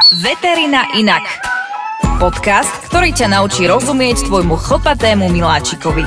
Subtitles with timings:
[0.00, 1.20] Veterina inak.
[2.16, 6.00] Podcast, ktorý ťa naučí rozumieť tvojmu chlpatému miláčikovi.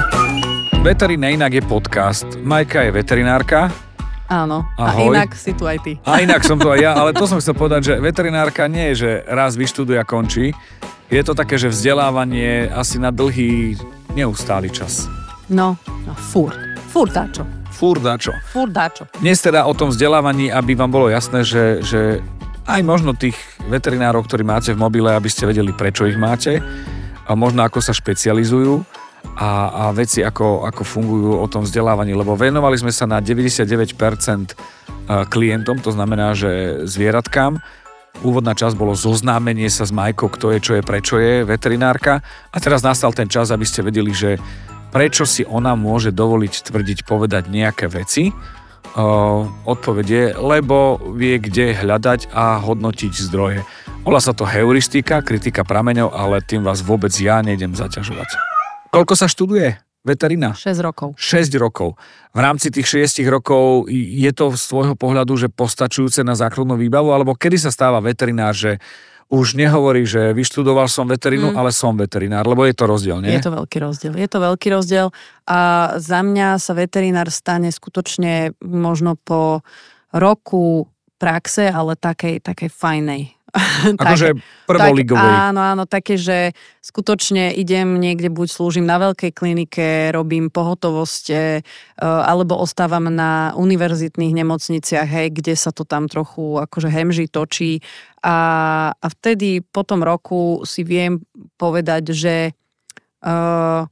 [0.82, 2.26] Veterina inak je podcast.
[2.42, 3.70] Majka je veterinárka.
[4.34, 5.14] Áno, Ahoj.
[5.14, 6.02] a inak si tu aj ty.
[6.10, 9.06] A inak som to aj ja, ale to som chcel povedať, že veterinárka nie je,
[9.06, 10.58] že raz vyštuduje a končí.
[11.14, 13.78] Je to také, že vzdelávanie asi na dlhý,
[14.18, 15.06] neustály čas.
[15.54, 15.78] No,
[16.10, 16.58] no furt.
[16.90, 17.46] Furt dáčo.
[17.70, 18.34] Fúr čo.
[18.50, 19.06] Furt dáčo.
[19.22, 22.26] Dnes teda o tom vzdelávaní, aby vám bolo jasné, že, že
[22.64, 23.36] aj možno tých
[23.68, 26.64] veterinárov, ktorí máte v mobile, aby ste vedeli, prečo ich máte
[27.28, 28.84] a možno ako sa špecializujú
[29.40, 33.96] a, a veci, ako, ako fungujú o tom vzdelávaní, lebo venovali sme sa na 99%
[35.32, 37.60] klientom, to znamená, že zvieratkám.
[38.22, 42.22] Úvodná časť bolo zoznámenie sa s Majkou, kto je, čo je, prečo je veterinárka
[42.54, 44.38] a teraz nastal ten čas, aby ste vedeli, že
[44.94, 48.30] prečo si ona môže dovoliť tvrdiť, povedať nejaké veci.
[48.94, 53.66] Uh, odpovede, lebo vie, kde hľadať a hodnotiť zdroje.
[54.06, 58.30] Volá sa to heuristika, kritika prameňov, ale tým vás vôbec ja nejdem zaťažovať.
[58.94, 60.54] Koľko sa študuje veterina?
[60.54, 61.18] 6 rokov.
[61.18, 61.98] 6 rokov.
[62.36, 67.10] V rámci tých 6 rokov je to z tvojho pohľadu, že postačujúce na základnú výbavu,
[67.10, 68.78] alebo kedy sa stáva veterinár, že
[69.30, 71.58] už nehovorí, že vyštudoval som veterinu, mm.
[71.58, 73.36] ale som veterinár, lebo je to rozdiel, nie?
[73.36, 74.14] Je to veľký rozdiel.
[74.16, 75.08] Je to veľký rozdiel
[75.48, 75.60] a
[76.00, 79.62] za mňa sa veterinár stane skutočne možno po
[80.14, 83.34] roku praxe, ale takej, takej fajnej.
[84.02, 84.34] Akože
[84.66, 85.22] prvoligovej.
[85.54, 91.38] Áno, áno, také, že skutočne idem niekde, buď slúžim na veľkej klinike, robím pohotovosť, e,
[92.02, 97.86] alebo ostávam na univerzitných nemocniciach, hej, kde sa to tam trochu akože hemží, točí.
[98.26, 98.36] A,
[98.98, 101.22] a vtedy po tom roku si viem
[101.62, 102.36] povedať, že
[103.22, 103.86] uh,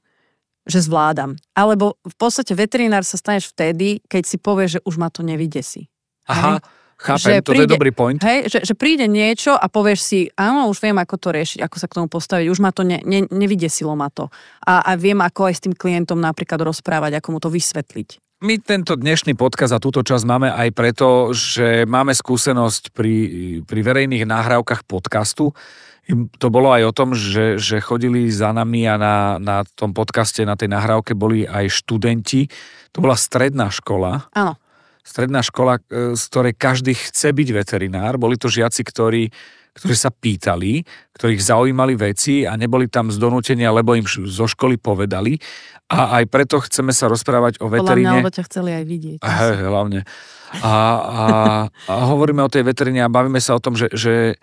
[0.62, 1.36] že zvládam.
[1.58, 5.90] Alebo v podstate veterinár sa staneš vtedy, keď si povieš, že už ma to nevydesí.
[6.30, 6.62] Aha.
[6.62, 6.81] Hej?
[7.02, 8.22] Chápem, že to príde, je dobrý point.
[8.22, 11.76] Hej, že, že príde niečo a povieš si, áno, už viem, ako to riešiť, ako
[11.82, 14.30] sa k tomu postaviť, už ma to ne, ne, nevydesilo ma to.
[14.62, 18.22] A, a viem, ako aj s tým klientom napríklad rozprávať, ako mu to vysvetliť.
[18.42, 23.16] My tento dnešný podkaz a túto časť máme aj preto, že máme skúsenosť pri,
[23.66, 25.54] pri verejných nahrávkach podcastu.
[26.38, 30.42] To bolo aj o tom, že, že chodili za nami a na, na tom podcaste,
[30.42, 32.50] na tej nahrávke boli aj študenti.
[32.98, 34.30] To bola stredná škola.
[34.34, 34.58] Áno
[35.02, 38.22] stredná škola, e, z ktorej každý chce byť veterinár.
[38.22, 39.30] Boli to žiaci, ktorí,
[39.76, 40.86] ktorí sa pýtali,
[41.16, 45.40] ktorých zaujímali veci a neboli tam z donútenia, lebo im zo školy povedali.
[45.92, 48.24] A aj preto chceme sa rozprávať o veteríne.
[48.24, 49.20] Podľa mňa, ťa chceli aj vidieť.
[49.20, 50.00] Hej, hlavne.
[50.64, 51.26] A, a,
[51.68, 54.40] a hovoríme o tej veteríne a bavíme sa o tom, že, že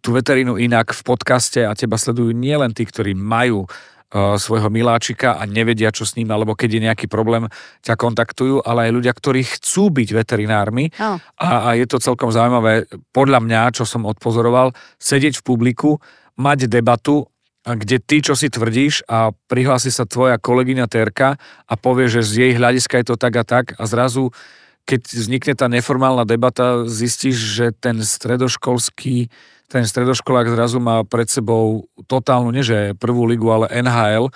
[0.00, 3.68] tú veterínu inak v podcaste a teba sledujú nielen tí, ktorí majú
[4.14, 7.50] svojho miláčika a nevedia, čo s ním, alebo keď je nejaký problém,
[7.82, 11.18] ťa kontaktujú, ale aj ľudia, ktorí chcú byť veterinármi oh.
[11.38, 14.72] a, a je to celkom zaujímavé, podľa mňa, čo som odpozoroval,
[15.02, 15.90] sedieť v publiku,
[16.38, 17.26] mať debatu,
[17.66, 21.34] kde ty, čo si tvrdíš a prihlási sa tvoja kolegyňa Terka
[21.66, 24.30] a povie, že z jej hľadiska je to tak a tak a zrazu
[24.86, 29.28] keď vznikne tá neformálna debata, zistíš, že ten stredoškolský
[29.66, 34.30] ten stredoškolák zrazu má pred sebou totálnu, nie že prvú ligu, ale NHL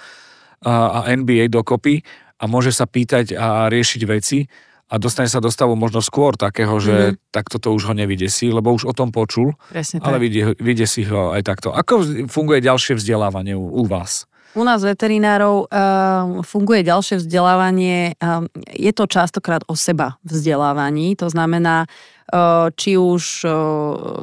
[0.66, 2.02] a, a NBA dokopy
[2.42, 4.50] a môže sa pýtať a riešiť veci
[4.90, 7.30] a dostane sa do stavu možno skôr takého, že mm.
[7.30, 10.50] takto to už ho nevydesí, lebo už o tom počul, Presne ale vidie,
[10.90, 11.70] si ho aj takto.
[11.70, 14.26] Ako funguje ďalšie vzdelávanie u, u vás?
[14.58, 18.18] U nás veterinárov uh, funguje ďalšie vzdelávanie.
[18.18, 23.46] Uh, je to častokrát o seba vzdelávaní, to znamená, uh, či už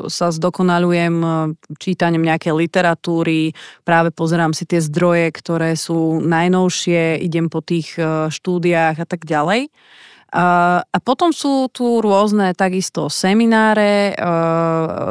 [0.08, 1.16] sa zdokonalujem
[1.80, 3.52] čítaním nejakej literatúry,
[3.84, 8.00] práve pozerám si tie zdroje, ktoré sú najnovšie, idem po tých
[8.32, 9.68] štúdiách a tak ďalej.
[10.28, 14.12] A potom sú tu rôzne takisto semináre,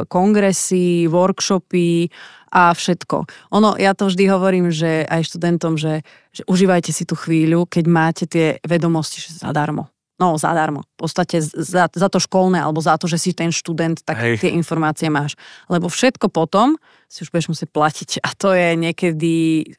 [0.09, 2.09] kongresy, workshopy,
[2.51, 3.27] a všetko.
[3.53, 7.85] Ono, ja to vždy hovorím, že aj študentom, že, že užívajte si tú chvíľu, keď
[7.87, 9.91] máte tie vedomosti že zadarmo.
[10.17, 10.81] No, zadarmo.
[10.97, 14.41] V podstate za, za to školné, alebo za to, že si ten študent, tak Hej.
[14.41, 15.37] tie informácie máš.
[15.69, 16.73] Lebo všetko potom
[17.05, 18.09] si už budeš musieť platiť.
[18.25, 19.35] A to je niekedy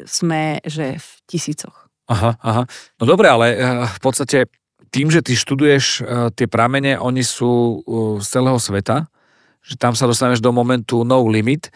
[0.07, 1.91] sme, že v tisícoch.
[2.09, 2.63] Aha, aha.
[2.97, 4.49] No dobre, ale eh, v podstate
[4.89, 9.11] tým, že ty študuješ eh, tie pramene, oni sú eh, z celého sveta,
[9.61, 11.69] že tam sa dostaneš do momentu no limit,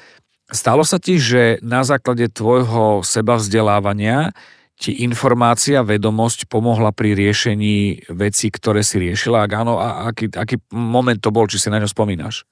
[0.53, 4.37] Stalo sa ti, že na základe tvojho seba vzdelávania
[4.77, 9.49] ti informácia, vedomosť pomohla pri riešení vecí, ktoré si riešila?
[9.49, 12.45] Ak áno, a aký, aký moment to bol, či si na ňo spomínaš?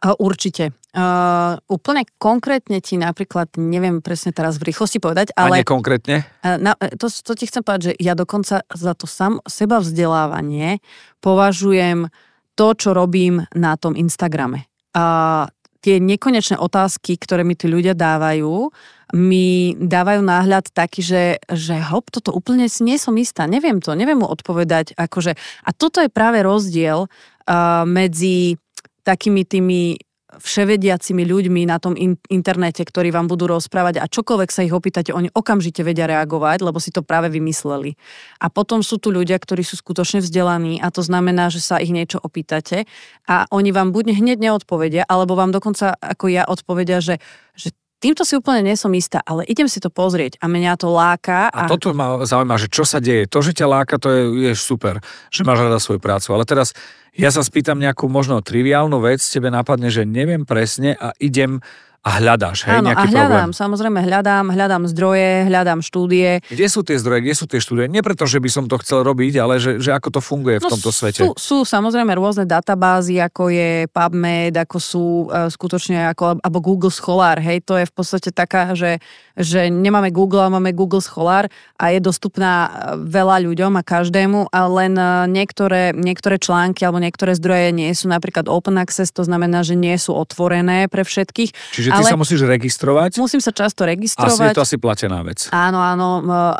[0.00, 0.76] Určite.
[0.96, 5.60] Uh, úplne konkrétne ti napríklad, neviem presne teraz v rýchlosti povedať, ale...
[5.60, 6.24] A nekonkrétne?
[6.40, 10.80] Uh, na, to, to ti chcem povedať, že ja dokonca za to sam, seba vzdelávanie
[11.20, 12.08] považujem
[12.56, 14.68] to, čo robím na tom Instagrame.
[14.96, 15.50] Uh,
[15.86, 18.74] tie nekonečné otázky, ktoré mi tí ľudia dávajú,
[19.14, 24.18] mi dávajú náhľad taký, že, že hop, toto úplne nie som istá, neviem to, neviem
[24.18, 24.98] mu odpovedať.
[24.98, 28.58] Akože, a toto je práve rozdiel uh, medzi
[29.06, 30.02] takými tými
[30.38, 35.12] vševediacimi ľuďmi na tom in- internete, ktorí vám budú rozprávať a čokoľvek sa ich opýtate,
[35.12, 37.96] oni okamžite vedia reagovať, lebo si to práve vymysleli.
[38.40, 41.92] A potom sú tu ľudia, ktorí sú skutočne vzdelaní a to znamená, že sa ich
[41.92, 42.84] niečo opýtate
[43.24, 47.22] a oni vám buď hneď neodpovedia, alebo vám dokonca ako ja odpovedia, že,
[47.56, 51.48] že týmto si úplne nesom istá, ale idem si to pozrieť a mňa to láka.
[51.50, 53.28] A, a toto ma zaujíma, že čo sa deje.
[53.30, 55.00] To, že ťa láka, to je, je super,
[55.32, 56.36] že máš rada svoju prácu.
[56.36, 56.76] Ale teraz
[57.16, 61.64] ja sa spýtam nejakú možno triviálnu vec, tebe napadne, že neviem presne a idem
[62.06, 63.50] a hľadáš, hej, Áno, nejaký a hľadám, problém.
[63.50, 66.38] samozrejme hľadám, hľadám zdroje, hľadám štúdie.
[66.46, 67.90] Kde sú tie zdroje, kde sú tie štúdie?
[67.90, 70.70] Nie preto, že by som to chcel robiť, ale že, že ako to funguje v
[70.70, 71.26] No, tomto svete.
[71.26, 76.94] Sú, sú samozrejme rôzne databázy, ako je PubMed, ako sú uh, skutočne, ako, alebo Google
[76.94, 79.02] Scholar, hej, to je v podstate taká, že,
[79.34, 82.68] že nemáme Google, ale máme Google Scholar a je dostupná e,
[83.02, 88.06] veľa ľuďom a každému, a len uh, niektoré, niektoré články alebo niektoré zdroje nie sú
[88.06, 91.50] napríklad open access, to znamená, že nie sú otvorené pre všetkých.
[91.74, 94.54] Čiže ty ale- sa musíš registrovať Musím sa často asi je registrovať.
[94.54, 95.48] to asi platená vec.
[95.50, 96.54] Áno, áno, a,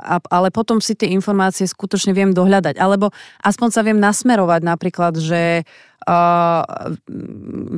[0.00, 2.80] a, ale potom si tie informácie skutočne viem dohľadať.
[2.80, 3.12] Alebo
[3.44, 5.68] aspoň sa viem nasmerovať napríklad, že
[6.08, 6.62] uh,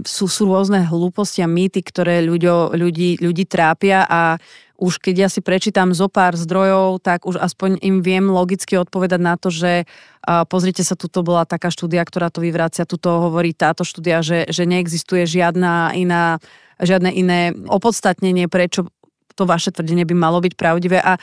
[0.07, 4.39] sú, sú rôzne hlúposti a mýty, ktoré ľuďo, ľudí, ľudí trápia a
[4.83, 9.21] už keď ja si prečítam zo pár zdrojov, tak už aspoň im viem logicky odpovedať
[9.23, 13.55] na to, že uh, pozrite sa, tuto bola taká štúdia, ktorá to vyvracia, tuto hovorí
[13.55, 16.43] táto štúdia, že, že neexistuje žiadna iná,
[16.81, 18.89] žiadne iné opodstatnenie, prečo
[19.33, 21.01] to vaše tvrdenie by malo byť pravdivé.
[21.01, 21.17] A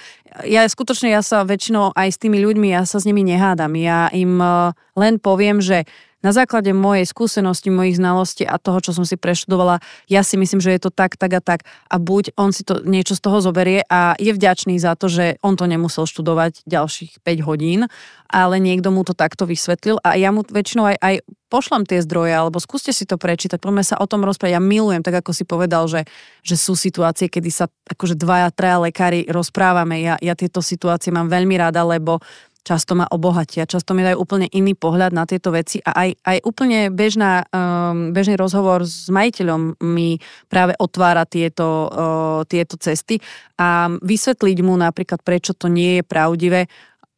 [0.46, 3.78] ja skutočne, ja sa väčšinou aj s tými ľuďmi, ja sa s nimi nehádam.
[3.78, 5.86] Ja im eh, len poviem, že
[6.20, 9.80] na základe mojej skúsenosti, mojich znalostí a toho, čo som si preštudovala,
[10.12, 11.64] ja si myslím, že je to tak, tak a tak.
[11.88, 15.40] A buď on si to niečo z toho zoberie a je vďačný za to, že
[15.40, 17.88] on to nemusel študovať ďalších 5 hodín,
[18.30, 21.16] ale niekto mu to takto vysvetlil a ja mu väčšinou aj, aj
[21.50, 24.56] pošlem tie zdroje, alebo skúste si to prečítať, poďme sa o tom rozprávať.
[24.56, 26.06] Ja milujem, tak ako si povedal, že,
[26.46, 30.06] že sú situácie, kedy sa akože dvaja, traja lekári rozprávame.
[30.06, 32.22] Ja, ja tieto situácie mám veľmi rada, lebo
[32.64, 36.38] často ma obohatia, často mi dajú úplne iný pohľad na tieto veci a aj, aj
[36.46, 40.20] úplne bežná, um, bežný rozhovor s majiteľom mi
[40.52, 43.18] práve otvára tieto, uh, tieto cesty
[43.58, 46.70] a vysvetliť mu napríklad, prečo to nie je pravdivé,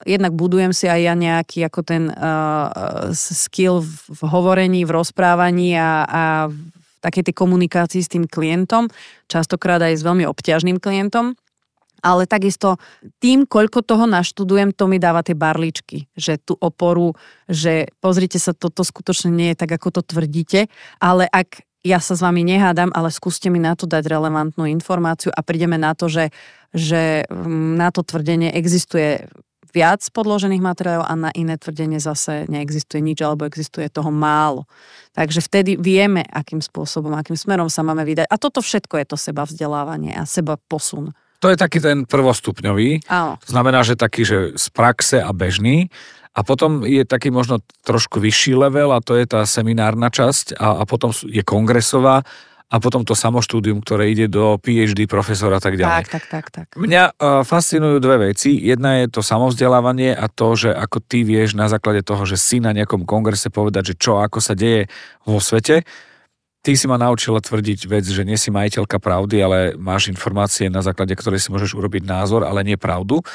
[0.05, 5.77] jednak budujem si aj ja nejaký ako ten uh, skill v, v hovorení, v rozprávaní
[5.77, 6.57] a, a v
[7.01, 8.89] takej tej komunikácii s tým klientom,
[9.25, 11.33] častokrát aj s veľmi obťažným klientom.
[12.01, 12.81] Ale takisto
[13.21, 17.13] tým, koľko toho naštudujem, to mi dáva tie barličky, že tú oporu,
[17.45, 20.67] že pozrite sa, toto skutočne nie je tak, ako to tvrdíte,
[20.97, 25.33] ale ak ja sa s vami nehádam, ale skúste mi na to dať relevantnú informáciu
[25.33, 26.29] a prídeme na to, že,
[26.73, 29.25] že mm, na to tvrdenie existuje
[29.71, 34.67] viac podložených materiálov a na iné tvrdenie zase neexistuje nič alebo existuje toho málo.
[35.15, 38.27] Takže vtedy vieme, akým spôsobom, akým smerom sa máme vydať.
[38.27, 41.15] A toto všetko je to seba vzdelávanie a seba posun.
[41.41, 43.09] To je taký ten prvostupňový.
[43.09, 43.41] Áno.
[43.41, 45.89] To znamená, že taký, že z praxe a bežný.
[46.31, 50.79] A potom je taký možno trošku vyšší level a to je tá seminárna časť a,
[50.79, 52.23] a potom je kongresová
[52.71, 56.07] a potom to samoštúdium, ktoré ide do PhD profesora a tak ďalej.
[56.07, 56.67] Tak, tak, tak, tak.
[56.79, 58.55] Mňa uh, fascinujú dve veci.
[58.55, 62.63] Jedna je to samovzdelávanie a to, že ako ty vieš na základe toho, že si
[62.63, 64.87] na nejakom kongrese povedať, že čo, ako sa deje
[65.27, 65.83] vo svete.
[66.61, 70.85] Ty si ma naučila tvrdiť vec, že nie si majiteľka pravdy, ale máš informácie, na
[70.85, 73.25] základe ktorej si môžeš urobiť názor, ale nie pravdu.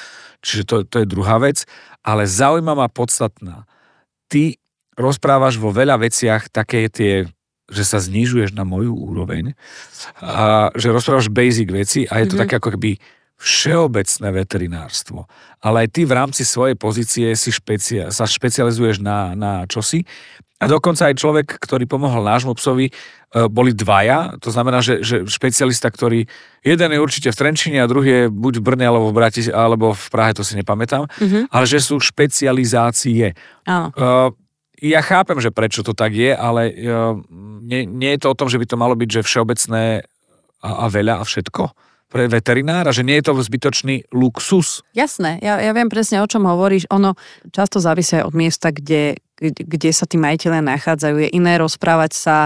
[0.47, 1.66] Čiže to, to je druhá vec.
[2.06, 3.66] Ale zaujímavá, podstatná.
[4.30, 4.54] Ty
[4.95, 7.26] rozprávaš vo veľa veciach také tie
[7.66, 9.59] že sa znižuješ na moju úroveň
[10.23, 12.42] a že rozprávaš basic veci a je to mm-hmm.
[12.47, 13.02] také ako keby
[13.36, 15.28] všeobecné veterinárstvo.
[15.60, 20.08] Ale aj ty v rámci svojej pozície si špecia- sa špecializuješ na, na čosi.
[20.56, 22.92] A dokonca aj človek, ktorý pomohol nášmu psovi, e,
[23.52, 24.40] boli dvaja.
[24.40, 26.24] To znamená, že, že špecialista, ktorý
[26.64, 29.92] jeden je určite v Trenčine a druhý je buď v Brne alebo v Bratis, alebo
[29.92, 31.04] v Prahe, to si nepamätám.
[31.20, 31.52] Mhm.
[31.52, 33.36] Ale že sú špecializácie.
[33.68, 33.92] Áno.
[33.92, 34.32] Uh,
[34.80, 37.16] ja chápem, že prečo to tak je, ale uh,
[37.60, 40.08] nie, nie je to o tom, že by to malo byť, že všeobecné
[40.64, 41.68] a, a veľa a všetko
[42.06, 44.86] pre veterinára, že nie je to zbytočný luxus.
[44.94, 46.86] Jasné, ja, ja viem presne, o čom hovoríš.
[46.94, 47.18] Ono
[47.50, 51.16] často závisí aj od miesta, kde, kde sa tí majiteľe nachádzajú.
[51.26, 52.36] Je iné rozprávať sa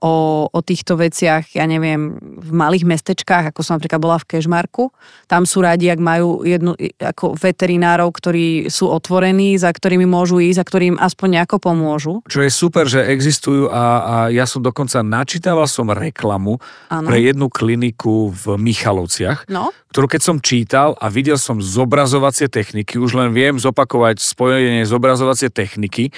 [0.00, 4.88] o, o týchto veciach, ja neviem, v malých mestečkách, ako som napríklad bola v Kežmarku.
[5.28, 10.58] Tam sú radi, ak majú jednu, ako veterinárov, ktorí sú otvorení, za ktorými môžu ísť
[10.58, 12.14] a ktorým aspoň nejako pomôžu.
[12.26, 16.56] Čo je super, že existujú a, a ja som dokonca načítaval som reklamu
[16.88, 17.06] ano.
[17.06, 19.68] pre jednu kliniku v Michalovciach, no?
[19.92, 25.52] ktorú keď som čítal a videl som zobrazovacie techniky, už len viem zopakovať spojenie zobrazovacie
[25.52, 26.08] techniky,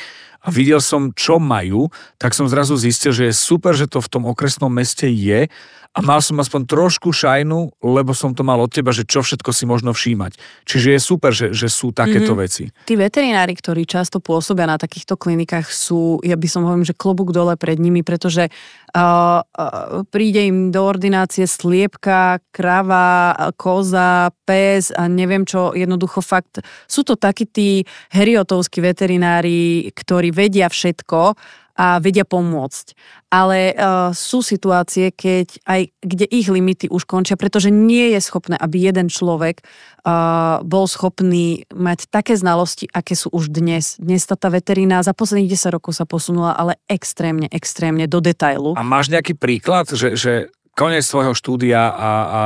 [0.42, 4.10] a videl som, čo majú, tak som zrazu zistil, že je super, že to v
[4.10, 5.46] tom okresnom meste je
[5.92, 9.52] a mal som aspoň trošku šajnu, lebo som to mal od teba, že čo všetko
[9.52, 10.40] si možno všímať.
[10.64, 12.44] Čiže je super, že, že sú takéto mm-hmm.
[12.48, 12.64] veci.
[12.88, 17.36] Tí veterinári, ktorí často pôsobia na takýchto klinikách, sú, ja by som hovorím, že klobúk
[17.36, 18.48] dole pred nimi, pretože
[18.92, 26.60] Uh, uh, príde im do ordinácie sliepka, krava, koza, pes a neviem čo, jednoducho fakt.
[26.84, 31.40] Sú to takí tí heriotovskí veterinári, ktorí vedia všetko
[31.72, 32.96] a vedia pomôcť.
[33.32, 38.60] Ale uh, sú situácie, keď aj, kde ich limity už končia, pretože nie je schopné,
[38.60, 39.64] aby jeden človek
[40.04, 43.96] uh, bol schopný mať také znalosti, aké sú už dnes.
[43.96, 48.76] Dnes tá, tá veterína za posledných 10 rokov sa posunula, ale extrémne, extrémne do detailu.
[48.76, 52.42] A máš nejaký príklad, že, že koniec svojho štúdia a, a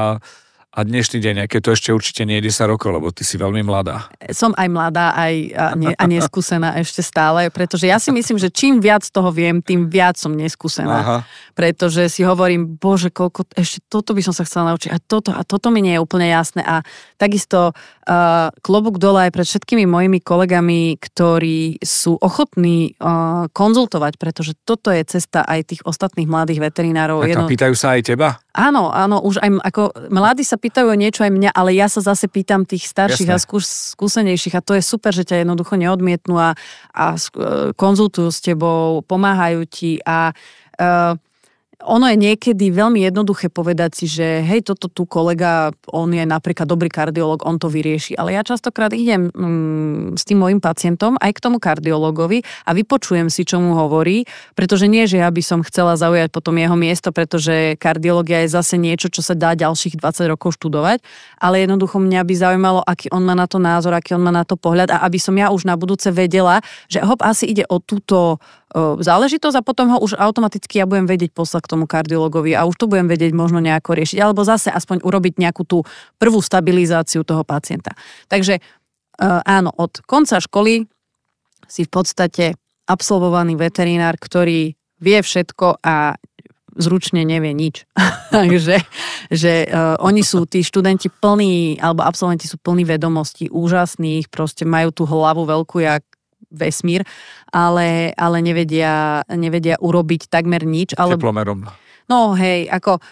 [0.76, 3.64] a dnešný deň, aké to ešte určite nie je 10 rokov, lebo ty si veľmi
[3.64, 4.12] mladá.
[4.28, 8.52] Som aj mladá aj a, ne, a neskúsená ešte stále, pretože ja si myslím, že
[8.52, 10.98] čím viac toho viem, tým viac som neskúsená.
[11.00, 11.18] Aha.
[11.56, 15.40] Pretože si hovorím, bože, koľko, ešte toto by som sa chcela naučiť a toto a
[15.48, 16.60] toto mi nie je úplne jasné.
[16.60, 16.84] A
[17.16, 17.72] takisto
[18.06, 24.94] uh, klobúk dole aj pred všetkými mojimi kolegami, ktorí sú ochotní uh, konzultovať, pretože toto
[24.94, 27.26] je cesta aj tých ostatných mladých veterinárov.
[27.26, 27.50] Tak Jedno...
[27.50, 28.38] pýtajú sa aj teba?
[28.56, 32.30] Áno, áno, už aj ako mladí sa pýtajú niečo aj mňa, ale ja sa zase
[32.30, 33.36] pýtam tých starších Jasné.
[33.36, 36.56] a skús, skúsenejších a to je super, že ťa jednoducho neodmietnú a,
[36.96, 37.04] a
[37.76, 41.20] konzultujú s tebou, pomáhajú ti a uh,
[41.84, 46.64] ono je niekedy veľmi jednoduché povedať si, že hej, toto tu kolega, on je napríklad
[46.64, 48.16] dobrý kardiolog, on to vyrieši.
[48.16, 53.28] Ale ja častokrát idem mm, s tým môjim pacientom aj k tomu kardiologovi a vypočujem
[53.28, 54.24] si, čo mu hovorí,
[54.56, 58.80] pretože nie, že ja by som chcela zaujať potom jeho miesto, pretože kardiológia je zase
[58.80, 61.04] niečo, čo sa dá ďalších 20 rokov študovať,
[61.36, 64.48] ale jednoducho mňa by zaujímalo, aký on má na to názor, aký on má na
[64.48, 67.84] to pohľad a aby som ja už na budúce vedela, že hop, asi ide o
[67.84, 68.40] túto
[69.00, 72.76] záležitosť a potom ho už automaticky ja budem vedieť poslať k tomu kardiologovi a už
[72.76, 75.82] to budem vedieť možno nejako riešiť, alebo zase aspoň urobiť nejakú tú
[76.20, 77.96] prvú stabilizáciu toho pacienta.
[78.28, 78.60] Takže
[79.48, 80.84] áno, od konca školy
[81.66, 82.44] si v podstate
[82.86, 86.14] absolvovaný veterinár, ktorý vie všetko a
[86.76, 87.88] zručne nevie nič.
[88.36, 88.84] Takže
[89.32, 94.94] že uh, oni sú, tí študenti plní, alebo absolventi sú plní vedomostí, úžasných, proste majú
[94.94, 96.04] tú hlavu veľkú, jak
[96.50, 97.02] vesmír,
[97.50, 100.94] ale, ale nevedia, nevedia urobiť takmer nič.
[100.96, 101.18] Ale...
[101.18, 101.66] Teplomerom.
[102.06, 103.02] No hej, ako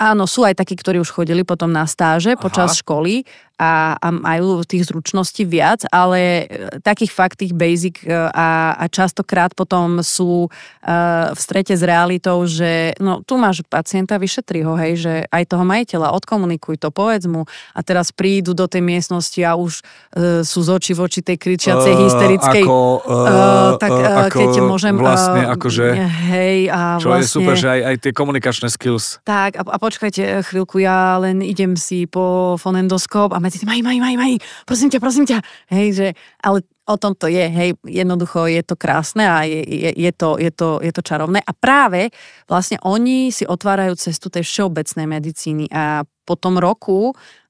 [0.00, 2.40] áno, sú aj takí, ktorí už chodili potom na stáže Aha.
[2.40, 3.22] počas školy
[3.60, 8.84] a, a majú tých zručností viac, ale e, takých fakt tých basic e, a, a
[8.88, 14.80] častokrát potom sú uh, v strete s realitou, že no tu máš pacienta, vyšetri ho,
[14.80, 17.44] hej, že aj toho majiteľa, odkomunikuj to, povedz mu
[17.76, 21.36] a teraz prídu do tej miestnosti a už uh, sú z oči v oči tej
[21.36, 22.64] kričiacej, uh, hysterickej.
[22.64, 24.96] Ako, uh, uh, tak uh, ako keď môžem...
[24.96, 25.84] Vlastne, akože...
[26.32, 29.20] Hej, a čo vlastne, je super, že aj, aj tie komunikačné skills.
[29.28, 33.84] Tak, a, a počkajte chvíľku, ja len idem si po fonendoskop a medzi tým, maj,
[33.84, 34.32] maj, maj, maj,
[34.64, 35.38] prosím ťa, prosím ťa.
[35.68, 36.08] Hej, že,
[36.40, 40.40] ale o tom to je, hej, jednoducho je to krásne a je, je, je, to,
[40.40, 41.44] je, to, je to čarovné.
[41.44, 42.08] A práve
[42.48, 47.12] vlastne oni si otvárajú cestu tej všeobecnej medicíny a po tom roku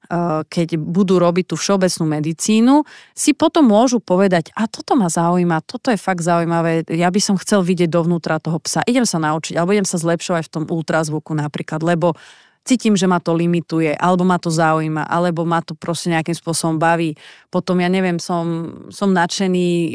[0.51, 2.83] keď budú robiť tú všeobecnú medicínu,
[3.15, 7.39] si potom môžu povedať, a toto ma zaujíma, toto je fakt zaujímavé, ja by som
[7.39, 11.31] chcel vidieť dovnútra toho psa, idem sa naučiť, alebo idem sa zlepšovať v tom ultrazvuku
[11.31, 12.19] napríklad, lebo
[12.61, 16.77] cítim, že ma to limituje, alebo ma to zaujíma, alebo ma to proste nejakým spôsobom
[16.77, 17.17] baví.
[17.49, 19.93] Potom, ja neviem, som, som nadšený e,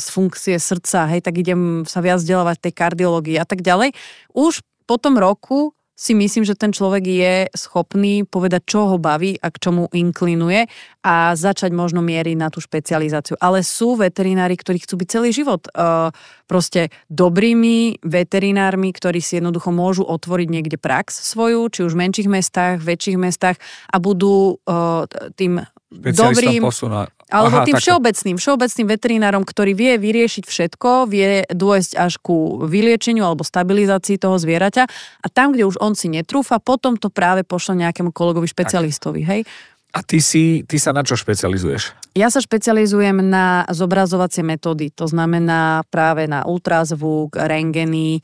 [0.00, 3.92] z funkcie srdca, hej, tak idem sa viac vzdelávať tej kardiológii a tak ďalej.
[4.32, 9.36] Už po tom roku si myslím, že ten človek je schopný povedať, čo ho baví
[9.36, 10.64] a k čomu inklinuje
[11.04, 13.36] a začať možno mieriť na tú špecializáciu.
[13.36, 16.08] Ale sú veterinári, ktorí chcú byť celý život uh,
[16.48, 22.32] proste dobrými veterinármi, ktorí si jednoducho môžu otvoriť niekde prax svoju, či už v menších
[22.32, 23.60] mestách, väčších mestách
[23.92, 25.04] a budú uh,
[25.36, 25.60] tým
[25.92, 26.64] dobrým...
[26.64, 27.12] Posuna.
[27.30, 27.86] Alebo Aha, tým takto.
[27.86, 34.34] všeobecným, všeobecným veterinárom, ktorý vie vyriešiť všetko, vie dôjsť až ku vyliečeniu alebo stabilizácii toho
[34.36, 34.84] zvieraťa
[35.22, 39.42] a tam, kde už on si netrúfa, potom to práve pošle nejakému kolegovi špecialistovi, hej?
[39.90, 42.14] A ty, si, ty sa na čo špecializuješ?
[42.14, 48.22] Ja sa špecializujem na zobrazovacie metódy, to znamená práve na ultrazvuk, rengeny.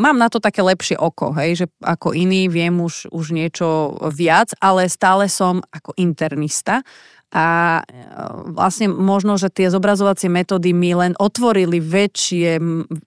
[0.00, 4.56] Mám na to také lepšie oko, hej, že ako iný viem už, už niečo viac,
[4.64, 6.80] ale stále som ako internista
[7.28, 7.92] a e,
[8.56, 12.56] vlastne možno, že tie zobrazovacie metódy mi len otvorili väčšie,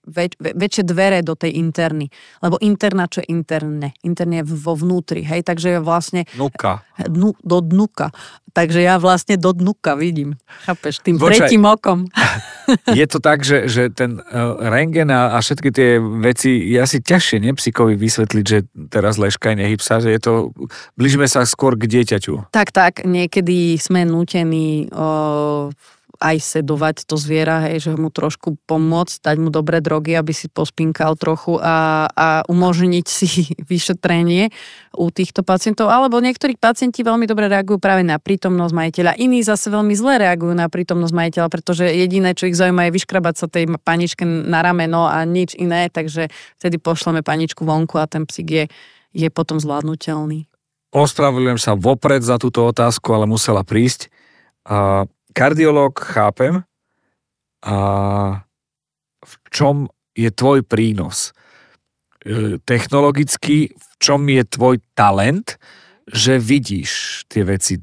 [0.06, 2.06] väč, väčšie dvere do tej interny.
[2.38, 3.98] Lebo interna, čo je interne?
[4.06, 6.22] Interne je vo vnútri, hej, takže vlastne...
[6.38, 6.86] Nuka.
[7.08, 8.10] Dnu, do dnuka.
[8.52, 10.36] Takže ja vlastne do dnuka vidím.
[10.68, 11.48] Chápeš, tým Počkaj.
[11.48, 12.04] tretím okom.
[13.00, 17.00] Je to tak, že, že ten uh, rengen a, a všetky tie veci je asi
[17.00, 18.58] ťažšie nepsíkovi vysvetliť, že
[18.92, 20.32] teraz leškaj nehypsa, že je to,
[20.94, 22.54] blížime sa skôr k dieťaťu.
[22.54, 25.68] Tak, tak, niekedy sme nútení uh,
[26.22, 30.46] aj sedovať to zviera, hej, že mu trošku pomôcť, dať mu dobré drogy, aby si
[30.46, 34.54] pospinkal trochu a, a umožniť si vyšetrenie
[34.94, 35.90] u týchto pacientov.
[35.90, 40.54] Alebo niektorí pacienti veľmi dobre reagujú práve na prítomnosť majiteľa, iní zase veľmi zle reagujú
[40.54, 45.10] na prítomnosť majiteľa, pretože jediné, čo ich zaujíma, je vyškrabať sa tej paničke na rameno
[45.10, 46.30] a nič iné, takže
[46.62, 48.64] vtedy pošleme paničku vonku a ten psík je,
[49.10, 50.46] je potom zvládnutelný.
[50.92, 54.12] Ospravedlňujem sa vopred za túto otázku, ale musela prísť.
[54.68, 56.62] A kardiológ chápem,
[57.62, 57.76] a
[59.22, 59.86] v čom
[60.18, 61.30] je tvoj prínos?
[62.26, 65.56] E, technologicky, v čom je tvoj talent,
[66.10, 67.78] že vidíš tie veci?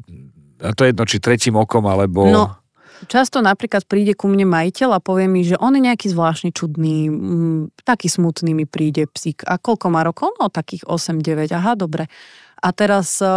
[0.59, 2.27] A to je jedno, či tretím okom, alebo...
[2.27, 2.59] No,
[3.07, 7.07] často napríklad príde ku mne majiteľ a povie mi, že on je nejaký zvláštny, čudný,
[7.07, 9.47] m, taký smutný mi príde psík.
[9.47, 10.35] A koľko má rokov?
[10.35, 11.55] No, takých 8-9.
[11.55, 12.11] Aha, dobre.
[12.59, 13.27] A teraz, e,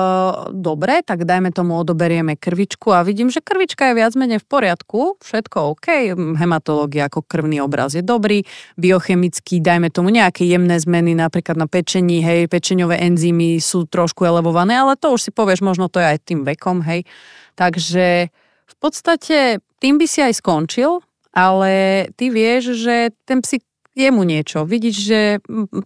[0.51, 5.01] dobre, tak dajme tomu odoberieme krvičku a vidím, že krvička je viac menej v poriadku,
[5.23, 8.43] všetko OK, hematológia ako krvný obraz je dobrý,
[8.75, 14.75] biochemický, dajme tomu nejaké jemné zmeny napríklad na pečení, hej, pečeňové enzymy sú trošku elevované,
[14.75, 17.07] ale to už si povieš, možno to je aj tým vekom, hej.
[17.55, 18.29] Takže
[18.67, 20.99] v podstate tým by si aj skončil,
[21.33, 24.65] ale ty vieš, že ten psík jemu niečo.
[24.65, 25.21] Vidíš, že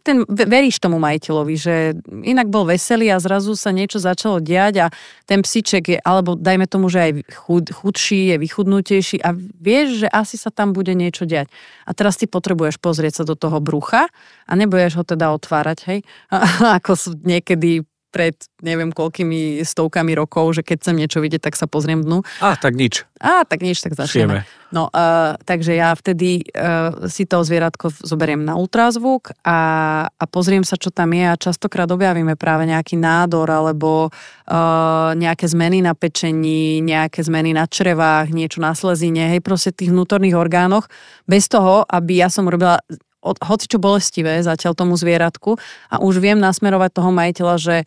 [0.07, 1.75] ten, veríš tomu majiteľovi, že
[2.07, 4.87] inak bol veselý a zrazu sa niečo začalo diať a
[5.27, 10.09] ten psiček je, alebo dajme tomu, že aj chud, chudší, je vychudnutejší a vieš, že
[10.11, 11.51] asi sa tam bude niečo diať.
[11.83, 14.07] A teraz ty potrebuješ pozrieť sa do toho brucha
[14.47, 15.99] a nebudeš ho teda otvárať, hej?
[16.79, 17.83] ako sú niekedy
[18.17, 18.33] pred
[18.65, 22.25] neviem koľkými stovkami rokov, že keď chcem niečo vidieť, tak sa pozriem dnu.
[22.41, 23.05] A, tak nič.
[23.21, 24.49] A, tak nič, tak začneme.
[24.73, 29.61] No, uh, takže ja vtedy uh, si to zvieratko zoberiem na ultrazvuk a,
[30.09, 35.45] a pozriem sa, čo tam je a častokrát objavíme práve nejaký nádor alebo uh, nejaké
[35.53, 40.89] zmeny na pečení, nejaké zmeny na črevách, niečo na slezine, hej, proste tých vnútorných orgánoch,
[41.29, 42.81] bez toho, aby ja som robila
[43.23, 45.59] hoci čo bolestivé zatiaľ tomu zvieratku
[45.91, 47.79] a už viem nasmerovať toho majiteľa, že,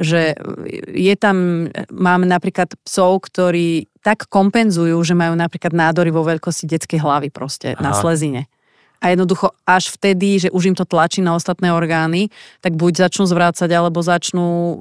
[0.00, 0.34] že
[0.90, 6.98] je tam, mám napríklad psov, ktorí tak kompenzujú, že majú napríklad nádory vo veľkosti detskej
[6.98, 7.82] hlavy proste Aha.
[7.82, 8.50] na slezine
[8.98, 13.30] a jednoducho až vtedy, že už im to tlačí na ostatné orgány, tak buď začnú
[13.30, 14.74] zvrácať, alebo začnú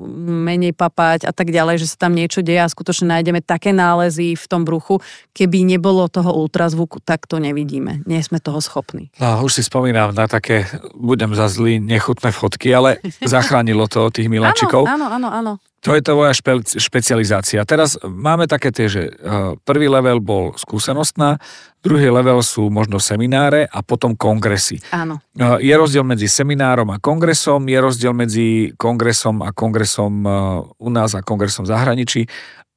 [0.45, 4.33] menej papať a tak ďalej, že sa tam niečo deje a skutočne nájdeme také nálezy
[4.33, 4.97] v tom bruchu.
[5.37, 8.01] Keby nebolo toho ultrazvuku, tak to nevidíme.
[8.09, 9.13] Nie sme toho schopní.
[9.21, 10.65] No, už si spomínam na také,
[10.97, 14.89] budem za zlý, nechutné fotky, ale zachránilo to tých miláčikov.
[14.89, 15.53] Áno, áno, áno, áno.
[15.85, 17.61] To je tvoja špe, špecializácia.
[17.61, 21.37] Teraz máme také tie, že uh, prvý level bol skúsenostná,
[21.85, 24.81] druhý level sú možno semináre a potom kongresy.
[24.89, 25.21] Áno.
[25.37, 30.89] Uh, je rozdiel medzi seminárom a kongresom, je rozdiel medzi kongresom a kongresom uh, u
[30.89, 32.21] nás a kongresom v zahraničí.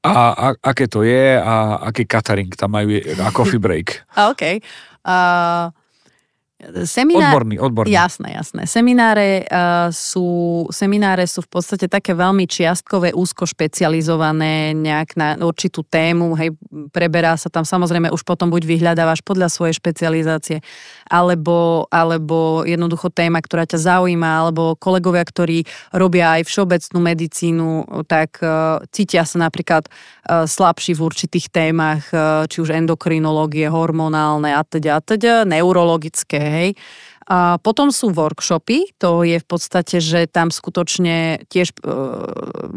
[0.01, 4.05] A, a aké to je a aký catering tam majú a coffee break.
[4.17, 4.61] OK.
[5.01, 5.73] Uh,
[6.85, 7.33] Seminár...
[7.33, 7.88] Odborný, odborný.
[7.88, 8.68] Jasné, jasné.
[8.68, 15.81] Semináre, uh, sú, semináre sú v podstate také veľmi čiastkové, úzko špecializované nejak na určitú
[15.81, 16.53] tému, hej,
[16.92, 20.61] preberá sa tam, samozrejme už potom buď vyhľadávaš podľa svojej špecializácie,
[21.11, 27.68] alebo, alebo jednoducho téma, ktorá ťa zaujíma, alebo kolegovia, ktorí robia aj všeobecnú medicínu,
[28.07, 34.55] tak uh, cítia sa napríklad uh, slabší v určitých témach, uh, či už endokrinológie, hormonálne
[34.55, 36.70] a teda, a teda, neurologické, hej.
[37.31, 41.75] A potom sú workshopy, to je v podstate, že tam skutočne tiež e,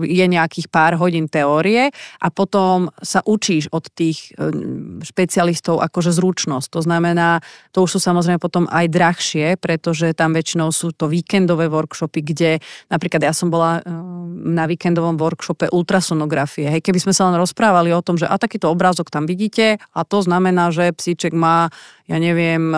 [0.05, 1.89] je nejakých pár hodín teórie
[2.21, 4.53] a potom sa učíš od tých e,
[5.01, 6.69] špecialistov akože zručnosť.
[6.69, 7.41] To znamená,
[7.73, 12.61] to už sú samozrejme potom aj drahšie, pretože tam väčšinou sú to víkendové workshopy, kde
[12.93, 13.89] napríklad ja som bola e,
[14.53, 16.69] na víkendovom workshope ultrasonografie.
[16.69, 20.05] Hej, keby sme sa len rozprávali o tom, že a takýto obrázok tam vidíte a
[20.05, 22.75] to znamená, že psíček má ja neviem,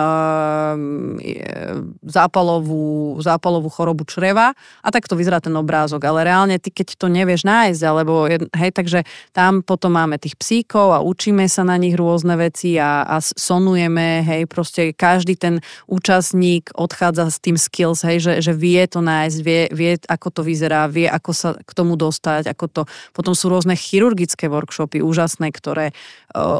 [2.04, 6.04] zápalovú, zápalovú chorobu čreva a tak to vyzerá ten obrázok.
[6.06, 9.02] Ale reálne ty, keď to nevieš nájsť, alebo hej, takže
[9.32, 14.22] tam potom máme tých psíkov a učíme sa na nich rôzne veci a, a sonujeme,
[14.22, 19.38] hej, proste každý ten účastník odchádza s tým skills, hej, že, že vie to nájsť,
[19.42, 22.82] vie, vie, ako to vyzerá, vie, ako sa k tomu dostať, ako to,
[23.16, 25.96] potom sú rôzne chirurgické workshopy, úžasné, ktoré,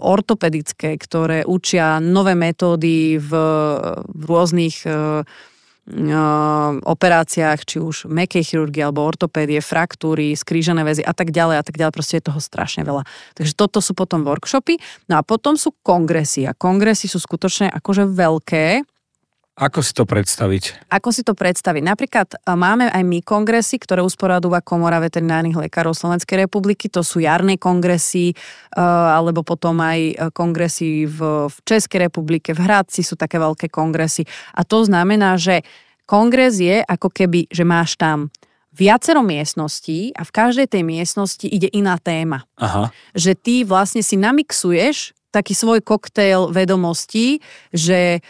[0.01, 3.31] ortopedické, ktoré učia nové metódy v,
[4.09, 4.96] v rôznych uh,
[6.83, 11.79] operáciách, či už mekej chirurgie alebo ortopédie, fraktúry, skrížené väzy a tak ďalej a tak
[11.79, 11.95] ďalej.
[11.95, 13.07] Proste je toho strašne veľa.
[13.39, 14.83] Takže toto sú potom workshopy.
[15.07, 16.43] No a potom sú kongresy.
[16.43, 18.83] A kongresy sú skutočne akože veľké
[19.57, 20.93] ako si to predstaviť?
[20.93, 21.81] Ako si to predstaviť?
[21.81, 26.93] Napríklad máme aj my kongresy, ktoré usporadúva Komora veterinárnych lekárov Slovenskej republiky.
[26.93, 28.37] To sú jarné kongresy,
[28.77, 34.29] alebo potom aj kongresy v, v Českej republike, v Hradci sú také veľké kongresy.
[34.53, 35.65] A to znamená, že
[36.05, 38.29] kongres je ako keby, že máš tam
[38.77, 42.45] viacero miestností a v každej tej miestnosti ide iná téma.
[42.61, 42.93] Aha.
[43.17, 48.25] Že ty vlastne si namixuješ taký svoj koktejl vedomostí, že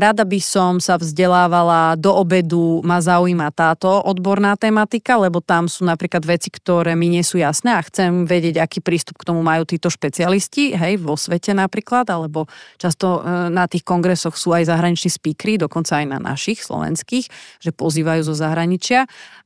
[0.00, 5.84] rada by som sa vzdelávala do obedu, ma zaujíma táto odborná tematika, lebo tam sú
[5.84, 9.68] napríklad veci, ktoré mi nie sú jasné a chcem vedieť, aký prístup k tomu majú
[9.68, 12.48] títo špecialisti, hej, vo svete napríklad, alebo
[12.80, 17.28] často uh, na tých kongresoch sú aj zahraniční speakery, dokonca aj na našich slovenských,
[17.60, 19.04] že pozývajú zo zahraničia.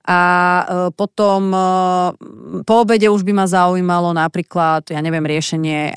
[0.09, 1.53] A uh, potom
[2.65, 5.93] po obede už by ma zaujímalo napríklad, ja neviem, riešenie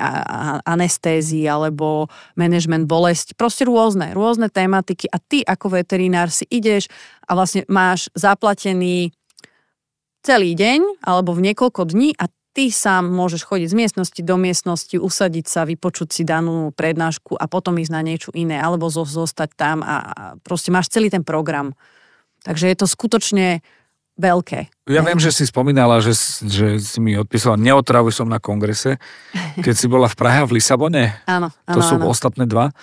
[0.68, 6.88] anestézy alebo management bolesti, proste rôzne rôzne, rôzne tematiky a ty ako veterinár si ideš
[7.28, 9.12] a vlastne máš zaplatený
[10.24, 14.96] celý deň alebo v niekoľko dní a ty sám môžeš chodiť z miestnosti do miestnosti,
[14.96, 19.84] usadiť sa, vypočuť si danú prednášku a potom ísť na niečo iné, alebo zostať tam
[19.84, 19.96] a
[20.44, 21.76] proste máš celý ten program.
[22.44, 23.64] Takže je to skutočne
[24.20, 24.68] veľké.
[24.92, 26.12] Ja viem, že si spomínala, že,
[26.44, 29.00] že si mi odpísala, neotravuj som na kongrese,
[29.66, 31.24] keď si bola v Prahe a v Lisabone.
[31.26, 32.12] Áno, áno To sú áno.
[32.12, 32.76] ostatné dva.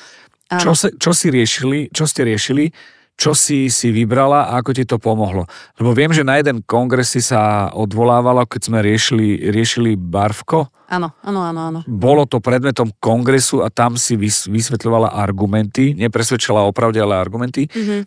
[0.49, 2.73] Čo, si, čo si riešili, čo ste riešili,
[3.19, 5.45] čo si si vybrala a ako ti to pomohlo?
[5.77, 10.71] Lebo viem, že na jeden kongres si sa odvolávalo, keď sme riešili, riešili barvko.
[10.89, 11.81] Áno, áno, áno, áno.
[11.85, 14.17] Bolo to predmetom kongresu a tam si
[14.49, 17.67] vysvetľovala argumenty, nepresvedčila o pravde, ale argumenty.
[17.69, 18.01] Mm-hmm.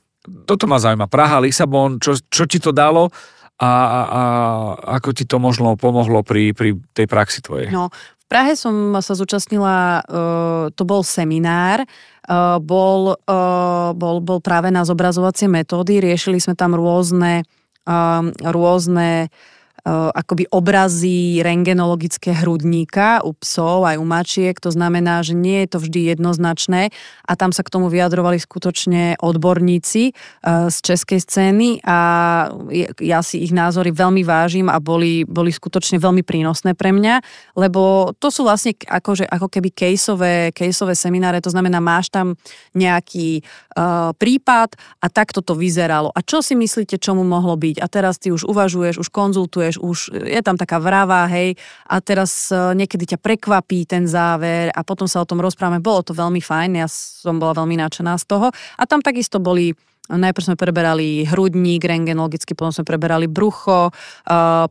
[0.47, 1.11] Toto ma zaujíma.
[1.11, 3.11] Praha, Lisabon, čo, čo ti to dalo?
[3.61, 4.21] A, a, a
[4.97, 7.69] ako ti to možno pomohlo pri, pri tej praxi tvojej?
[7.69, 11.85] No, v Prahe som sa zúčastnila, uh, to bol seminár,
[12.61, 13.17] bol,
[13.97, 17.45] bol, bol práve na zobrazovacie metódy, riešili sme tam rôzne,
[18.45, 19.33] rôzne
[19.89, 24.55] akoby obrazy rengenologické hrudníka u psov aj u mačiek.
[24.61, 26.93] To znamená, že nie je to vždy jednoznačné
[27.25, 31.97] a tam sa k tomu vyjadrovali skutočne odborníci eh, z českej scény a
[32.99, 37.21] ja si ich názory veľmi vážim a boli, boli skutočne veľmi prínosné pre mňa,
[37.55, 42.35] lebo to sú vlastne akože, ako keby caseové, caseové semináre, to znamená, máš tam
[42.75, 46.11] nejaký uh, prípad a takto to vyzeralo.
[46.11, 47.79] A čo si myslíte, čo mu mohlo byť?
[47.79, 51.55] A teraz ty už uvažuješ, už konzultuješ, vieš, už je tam taká vrava, hej,
[51.87, 55.79] a teraz e, niekedy ťa prekvapí ten záver a potom sa o tom rozprávame.
[55.79, 58.51] Bolo to veľmi fajn, ja som bola veľmi nadšená z toho.
[58.51, 59.71] A tam takisto boli
[60.11, 63.95] Najprv sme preberali hrudník rengenologicky, potom sme preberali brucho,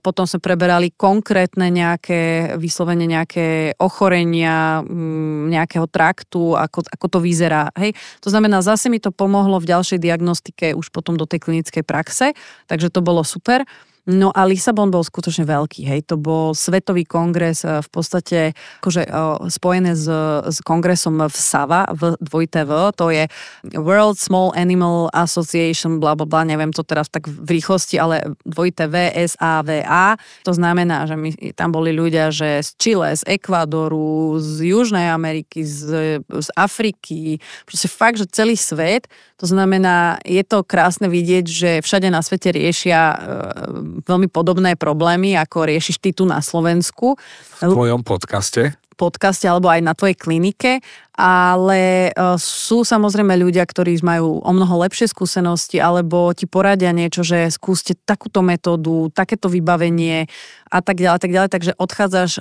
[0.05, 7.73] potom sme preberali konkrétne nejaké, vyslovene nejaké ochorenia mm, nejakého traktu, ako, ako to vyzerá.
[7.81, 7.97] Hej.
[8.21, 12.37] To znamená, zase mi to pomohlo v ďalšej diagnostike už potom do tej klinickej praxe,
[12.69, 13.65] takže to bolo super.
[14.09, 18.39] No a Lisabon bol skutočne veľký, hej, to bol svetový kongres eh, v podstate
[18.81, 19.13] akože eh,
[19.53, 20.09] spojené s,
[20.49, 23.29] s kongresom v SAVA, v 2TV, to je
[23.77, 29.13] World Small Animal Association, bla bla bla, neviem to teraz tak v rýchlosti, ale 2TV
[29.29, 30.17] SAVA,
[30.49, 35.61] to znamená, že my, tam boli ľudia, že z Chile, z Ekvadoru, z Južnej Ameriky,
[35.61, 37.37] z, z Afriky,
[37.69, 42.53] proste fakt, že celý svet, to znamená, je to krásne vidieť, že všade na svete
[42.53, 47.19] riešia eh, veľmi podobné problémy, ako riešiš ty tu na Slovensku.
[47.61, 48.79] V tvojom podcaste?
[49.01, 50.85] podcaste alebo aj na tvojej klinike,
[51.17, 57.25] ale e, sú samozrejme ľudia, ktorí majú o mnoho lepšie skúsenosti alebo ti poradia niečo,
[57.25, 60.29] že skúste takúto metódu, takéto vybavenie
[60.69, 61.51] a tak ďalej, tak ďalej.
[61.57, 62.41] Takže odchádzaš e,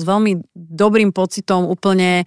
[0.00, 2.26] s veľmi dobrým pocitom, úplne e,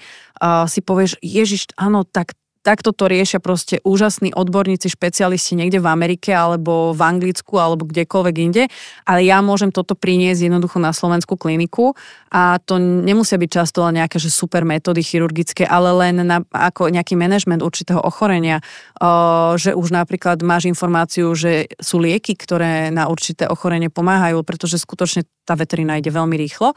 [0.70, 6.30] si povieš, Ježiš, áno, tak takto to riešia proste úžasní odborníci, špecialisti niekde v Amerike
[6.30, 8.64] alebo v Anglicku alebo kdekoľvek inde,
[9.06, 11.98] ale ja môžem toto priniesť jednoducho na slovenskú kliniku.
[12.32, 16.88] A to nemusia byť často len nejaké že super metódy chirurgické, ale len na, ako
[16.88, 18.64] nejaký manažment určitého ochorenia,
[19.02, 24.80] o, že už napríklad máš informáciu, že sú lieky, ktoré na určité ochorenie pomáhajú, pretože
[24.80, 26.72] skutočne tá veterina ide veľmi rýchlo.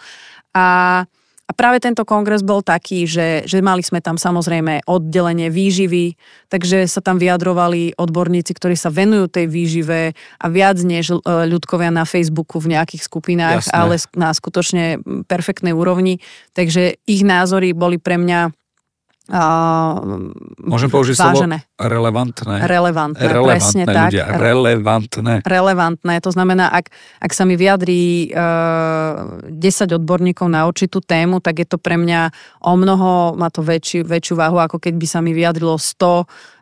[0.56, 0.66] A
[1.44, 6.16] a práve tento kongres bol taký, že, že mali sme tam samozrejme oddelenie výživy,
[6.48, 11.92] takže sa tam vyjadrovali odborníci, ktorí sa venujú tej výžive a viac než e, ľudkovia
[11.92, 13.76] na Facebooku v nejakých skupinách, Jasné.
[13.76, 16.24] ale na skutočne perfektnej úrovni.
[16.56, 18.63] Takže ich názory boli pre mňa
[19.24, 20.28] Uh,
[20.60, 21.64] Môžem použiť vážené.
[21.64, 22.68] slovo relevantné.
[22.68, 24.24] Relevantné, relevantné presne ľudia.
[24.28, 24.36] tak.
[24.36, 25.34] Relevantné.
[25.40, 26.92] Relevantné, to znamená, ak,
[27.24, 32.36] ak sa mi vyjadrí uh, 10 odborníkov na určitú tému, tak je to pre mňa
[32.68, 36.60] o mnoho, má to väčší, väčšiu váhu, ako keď by sa mi vyjadrilo 100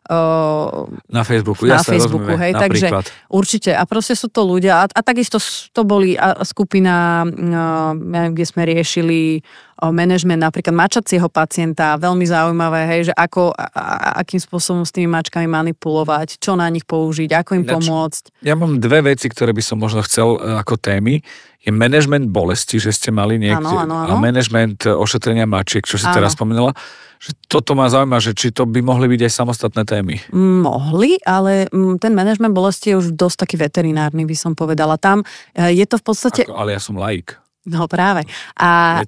[1.09, 2.87] na Facebooku, na Facebooku, rozumieme, hej, takže
[3.31, 3.71] určite.
[3.71, 5.39] A proste sú to ľudia, a, a takisto
[5.71, 9.47] to boli a, skupina, a, kde sme riešili
[9.91, 15.51] manažment napríklad mačacieho pacienta, veľmi zaujímavé, hej, že ako, a, akým spôsobom s tými mačkami
[15.51, 18.23] manipulovať, čo na nich použiť, ako im Ináč, pomôcť.
[18.47, 21.25] Ja mám dve veci, ktoré by som možno chcel e, ako témy.
[21.63, 24.11] Je management bolesti, že ste mali niekde, ano, ano, ano.
[24.15, 26.15] a management ošetrenia mačiek, čo si ano.
[26.15, 26.77] teraz spomenula
[27.23, 30.19] že toto ma zaujíma, že či to by mohli byť aj samostatné témy.
[30.35, 34.99] Mohli, ale mm, ten manažment bolesti je už dosť taký veterinárny, by som povedala.
[34.99, 35.23] Tam
[35.55, 36.43] e, je to v podstate...
[36.51, 37.39] Ako, ale ja som laik.
[37.63, 38.27] No práve.
[38.59, 39.03] A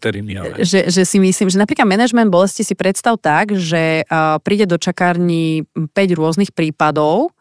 [0.63, 4.79] že, že si myslím, že napríklad manažment bolesti si predstav tak, že uh, príde do
[4.79, 7.35] čakárni 5 rôznych prípadov,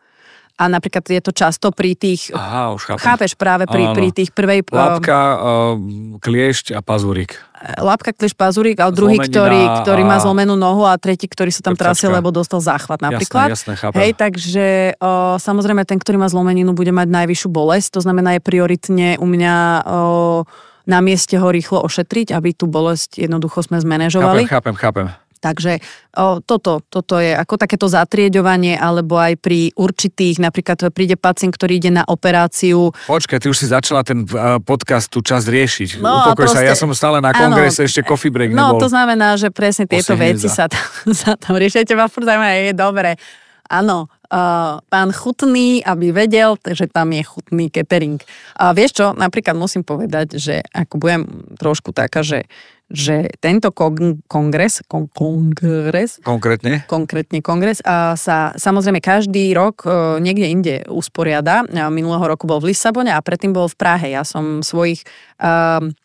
[0.53, 2.29] a napríklad je to často pri tých...
[2.29, 3.01] Aha, už chápem.
[3.01, 4.61] Chápeš práve pri, pri tých prvej...
[4.69, 5.73] Lápka, uh,
[6.21, 7.41] kliešť a pazúrik.
[7.81, 11.73] Lápka, kliešť, pazúrik, a druhý, ktorý, ktorý má zlomenú nohu a tretí, ktorý sa tam
[11.73, 13.49] trasie, lebo dostal záchvat napríklad.
[13.49, 13.97] Jasné, jasné, chápem.
[13.97, 14.65] Hej, takže
[15.01, 19.25] uh, samozrejme ten, ktorý má zlomeninu, bude mať najvyššiu bolesť, to znamená je prioritne u
[19.25, 19.55] mňa...
[19.89, 24.47] Uh, na mieste ho rýchlo ošetriť, aby tú bolesť jednoducho sme zmanéžovali.
[24.47, 25.23] Chápem, chápem, chápem.
[25.43, 25.83] Takže
[26.15, 31.83] o, toto, toto je ako takéto zatrieďovanie, alebo aj pri určitých, napríklad príde pacient, ktorý
[31.83, 32.95] ide na operáciu.
[33.11, 34.23] Počkaj, ty už si začala ten
[34.63, 35.99] podcast tu čas riešiť.
[35.99, 38.79] No, Upokoj proste, sa, ja som stále na kongrese, áno, ešte coffee break No, nebol.
[38.79, 40.87] to znamená, že presne tieto veci sa tam,
[41.27, 41.83] sa tam riešia.
[41.83, 43.19] Teba furt je dobre.
[43.67, 48.17] Áno, uh, pán chutný, aby vedel, že tam je chutný catering.
[48.57, 51.21] A vieš čo, napríklad musím povedať, že ako budem
[51.61, 52.49] trošku taká, že
[52.93, 60.21] že tento kong- kongres, kon- kongres, konkrétne, konkrétne kongres a sa samozrejme každý rok e,
[60.21, 61.65] niekde inde usporiada.
[61.89, 64.13] Minulého roku bol v Lisabone a predtým bol v Prahe.
[64.13, 65.01] Ja som svojich
[65.41, 65.95] um,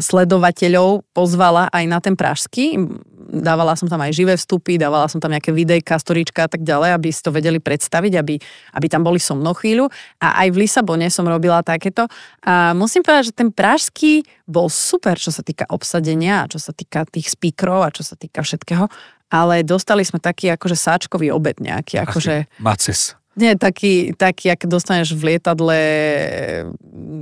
[0.00, 2.74] sledovateľov pozvala aj na ten pražský.
[3.24, 6.94] Dávala som tam aj živé vstupy, dávala som tam nejaké videjka, storička a tak ďalej,
[6.94, 8.34] aby si to vedeli predstaviť, aby,
[8.76, 9.88] aby tam boli so mnou chvíľu.
[10.20, 12.04] A aj v Lisabone som robila takéto.
[12.44, 17.08] A musím povedať, že ten pražský bol super, čo sa týka obsadenia, čo sa týka
[17.08, 18.86] tých speakerov a čo sa týka všetkého.
[19.32, 21.98] Ale dostali sme taký akože sáčkový obed nejaký.
[22.04, 22.46] Akože...
[22.60, 23.16] Maces.
[23.34, 25.80] Nie, taký, taký, ak dostaneš v lietadle,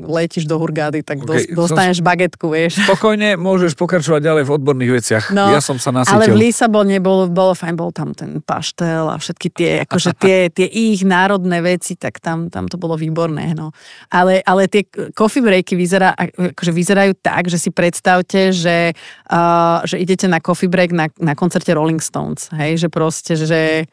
[0.05, 2.07] letíš do Hurgády, tak okay, dostaneš som...
[2.07, 2.85] bagetku, vieš.
[2.85, 5.25] Spokojne môžeš pokračovať ďalej v odborných veciach.
[5.33, 6.13] No, ja som sa nasytil.
[6.13, 10.53] Ale v Lisabone bolo, bolo fajn, bol tam ten paštel a všetky tie, akože tie,
[10.53, 13.57] tie ich národné veci, tak tam, tam to bolo výborné.
[13.57, 13.73] No.
[14.13, 14.85] Ale, ale tie
[15.17, 18.93] coffee breaky vyzerá, akože vyzerajú tak, že si predstavte, že,
[19.33, 22.53] uh, že idete na coffee break na, na koncerte Rolling Stones.
[22.53, 23.89] Hej, že proste, že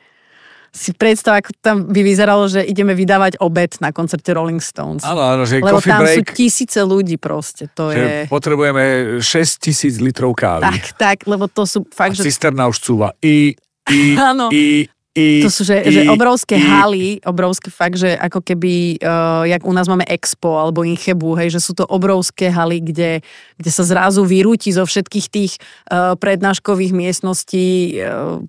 [0.69, 5.01] si predstav, ako tam by vyzeralo, že ideme vydávať obed na koncerte Rolling Stones.
[5.01, 7.67] Áno, áno, že Lebo coffee tam break, sú tisíce ľudí proste.
[7.73, 8.17] To že je...
[8.29, 8.83] potrebujeme
[9.21, 10.69] 6 tisíc litrov kávy.
[10.69, 12.29] Tak, tak, lebo to sú fakt, A že...
[12.29, 13.17] cisterna už cúva.
[13.19, 13.57] I,
[13.89, 13.99] i,
[14.31, 14.53] áno.
[14.53, 14.85] i,
[15.17, 19.43] I, to sú že, i, že obrovské i, haly, obrovské fakt, že ako keby, uh,
[19.49, 23.25] jak u nás máme Expo alebo Inchebu, hej, že sú to obrovské haly, kde,
[23.57, 25.57] kde sa zrazu vyrúti zo všetkých tých
[25.89, 28.39] uh, prednáškových miestností uh,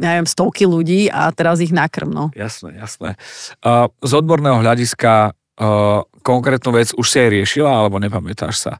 [0.00, 2.34] neviem, stovky ľudí a teraz ich nakrm, no.
[2.34, 3.14] Jasné, jasné.
[4.02, 8.72] Z odborného hľadiska uh, konkrétnu vec už si aj riešila, alebo nepamätáš sa?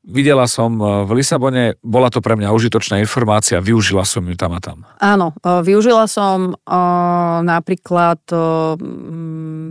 [0.00, 4.60] Videla som v Lisabone, bola to pre mňa užitočná informácia, využila som ju tam a
[4.64, 4.88] tam.
[4.96, 6.56] Áno, využila som
[7.44, 8.16] napríklad,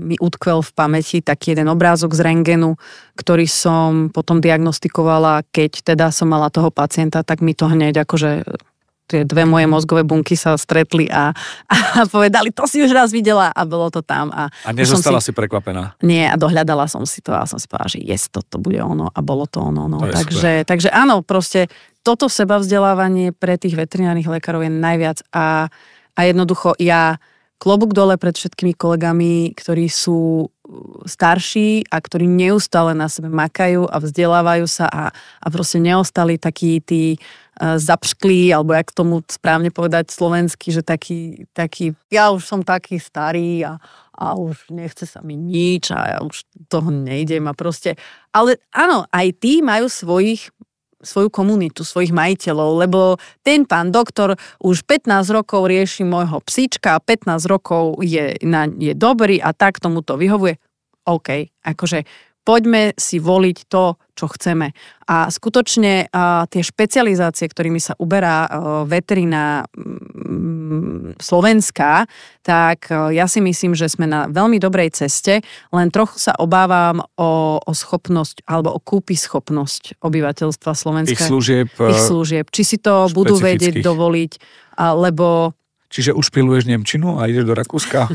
[0.05, 2.77] mi utkvel v pamäti taký jeden obrázok z rengenu,
[3.17, 8.45] ktorý som potom diagnostikovala, keď teda som mala toho pacienta, tak mi to hneď akože
[9.09, 11.33] tie dve moje mozgové bunky sa stretli a,
[11.65, 11.75] a
[12.13, 14.29] povedali, to si už raz videla a bolo to tam.
[14.29, 15.97] A, a nezostala si, si prekvapená?
[16.05, 19.09] Nie, a dohľadala som si to a som si povedala, že yes, toto bude ono
[19.09, 19.89] a bolo to ono.
[19.89, 19.97] No.
[20.05, 21.65] To takže, takže áno, proste
[22.05, 25.47] toto seba vzdelávanie pre tých veterinárnych lekárov je najviac a a
[26.19, 27.15] a jednoducho ja
[27.59, 30.51] klobúk dole pred všetkými kolegami, ktorí sú
[31.07, 36.83] starší a ktorí neustále na sebe makajú a vzdelávajú sa a, a proste neostali takí
[36.83, 37.17] tí
[37.59, 42.97] uh, zapšklí, alebo jak tomu správne povedať slovensky, že taký, taký ja už som taký
[42.97, 43.77] starý a,
[44.15, 47.99] a už nechce sa mi nič a ja už toho nejdem a proste,
[48.31, 50.49] ale áno, aj tí majú svojich
[50.99, 52.99] svoju komunitu, svojich majiteľov, lebo
[53.39, 58.91] ten pán doktor už 15 rokov rieši môjho psíčka a 15 rokov je, na, je
[58.91, 60.59] dobrý a tak tomu to vyhovuje.
[61.07, 62.03] OK, akože
[62.43, 64.75] poďme si voliť to, čo chceme.
[65.07, 68.51] A skutočne a tie špecializácie, ktorými sa uberá
[68.83, 72.03] veterina mm, Slovenska,
[72.43, 75.39] tak ja si myslím, že sme na veľmi dobrej ceste,
[75.71, 81.15] len trochu sa obávam o, o schopnosť alebo o kúpy schopnosť obyvateľstva Slovenska.
[81.15, 81.71] Ich služieb.
[81.71, 82.45] Ich služieb.
[82.51, 84.31] Či si to budú vedieť dovoliť,
[84.77, 85.55] lebo
[85.89, 88.05] Čiže už piluješ Nemčinu a ideš do Rakúska?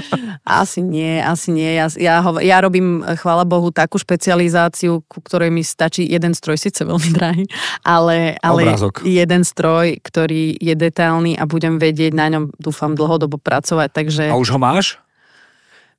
[0.48, 1.76] asi nie, asi nie.
[1.76, 6.56] Ja, ja, ho, ja robím, chvála Bohu, takú špecializáciu, ku ktorej mi stačí jeden stroj,
[6.56, 7.44] síce veľmi drahý,
[7.84, 8.72] ale, ale
[9.04, 13.88] jeden stroj, ktorý je detailný a budem vedieť na ňom, dúfam, dlhodobo pracovať.
[13.92, 14.24] Takže...
[14.32, 14.96] A už ho máš?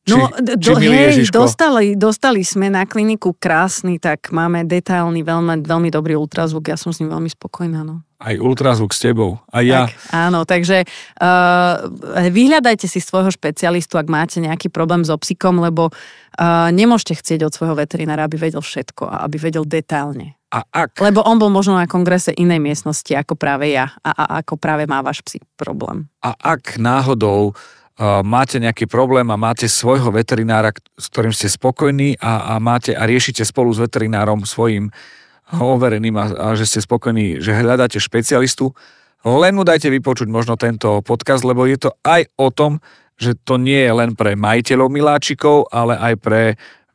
[0.09, 5.61] No, či, do, či hej, dostali, dostali sme na kliniku krásny, tak máme detailný, veľmi,
[5.61, 7.85] veľmi dobrý ultrazvuk, ja som s ním veľmi spokojná.
[7.85, 8.01] No.
[8.19, 9.81] Aj ultrazvuk s tebou, aj ja.
[9.87, 11.87] Tak, áno, takže uh,
[12.27, 17.55] vyhľadajte si svojho špecialistu, ak máte nejaký problém so psíkom, lebo uh, nemôžete chcieť od
[17.55, 20.35] svojho veterinára, aby vedel všetko a aby vedel detailne.
[20.51, 20.99] A ak...
[20.99, 24.83] Lebo on bol možno na kongrese inej miestnosti ako práve ja a, a ako práve
[24.83, 26.11] má váš psík problém.
[26.19, 27.55] A ak náhodou
[28.23, 33.03] máte nejaký problém a máte svojho veterinára, s ktorým ste spokojní a, a, máte, a
[33.03, 34.87] riešite spolu s veterinárom svojim
[35.57, 38.73] overeným a, a že ste spokojní, že hľadáte špecialistu,
[39.25, 42.79] len mu dajte vypočuť možno tento podcast, lebo je to aj o tom,
[43.19, 46.41] že to nie je len pre majiteľov miláčikov, ale aj pre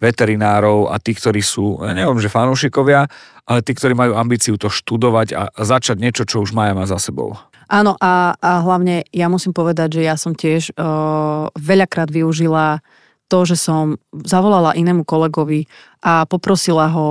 [0.00, 3.08] veterinárov a tí, ktorí sú, ja neviem, že fanúšikovia,
[3.44, 7.36] ale tí, ktorí majú ambíciu to študovať a začať niečo, čo už majú za sebou.
[7.68, 12.84] Áno a, a hlavne ja musím povedať, že ja som tiež uh, veľakrát využila
[13.28, 15.64] to, že som zavolala inému kolegovi
[16.04, 17.08] a poprosila ho,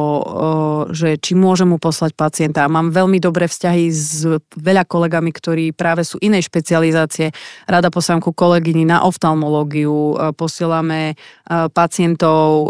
[0.94, 2.70] že či môžem mu poslať pacienta.
[2.70, 4.22] Mám veľmi dobré vzťahy s
[4.54, 7.34] veľa kolegami, ktorí práve sú inej špecializácie.
[7.66, 11.18] Rada posielam ku kolegyni na oftalmológiu, posielame
[11.74, 12.70] pacientov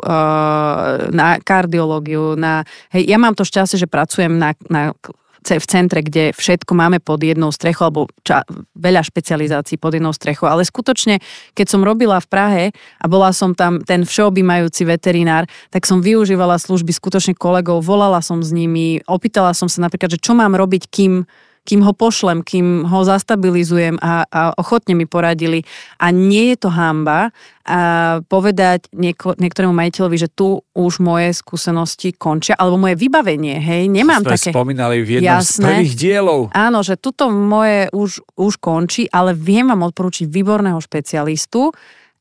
[1.12, 2.40] na kardiológiu.
[2.40, 2.64] Na,
[2.96, 4.96] hej, ja mám to šťastie, že pracujem na, na
[5.44, 8.48] v centre, kde všetko máme pod jednou strechou, alebo ča,
[8.80, 10.48] veľa špecializácií pod jednou strechou.
[10.48, 11.20] Ale skutočne,
[11.52, 12.66] keď som robila v Prahe
[13.00, 18.40] a bola som tam ten všeobjímajúci veterinár, tak som využívala služby skutočne kolegov, volala som
[18.40, 21.28] s nimi, opýtala som sa napríklad, že čo mám robiť, kým
[21.64, 25.64] kým ho pošlem, kým ho zastabilizujem a, a ochotne mi poradili.
[26.00, 27.32] A nie je to hamba
[27.64, 33.88] a povedať nieko, niektorému majiteľovi, že tu už moje skúsenosti končia, alebo moje vybavenie, hej,
[33.88, 34.52] nemám Sme také...
[34.52, 35.64] spomínali v jednom Jasné.
[35.64, 36.40] z prvých dielov.
[36.52, 41.72] Áno, že tuto moje už, už končí, ale viem vám odporučiť výborného špecialistu